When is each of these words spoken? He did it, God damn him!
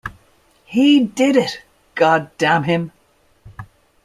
He 0.65 1.03
did 1.03 1.35
it, 1.35 1.61
God 1.93 2.31
damn 2.39 2.63
him! 2.63 2.91